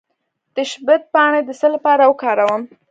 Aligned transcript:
د 0.55 0.57
شبت 0.71 1.01
پاڼې 1.13 1.41
د 1.45 1.49
څه 1.59 1.67
لپاره 1.75 2.03
وکاروم؟ 2.11 2.61